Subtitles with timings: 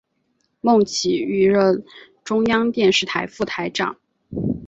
[0.61, 1.85] 孟启予任
[2.23, 3.97] 中央电视台副台长。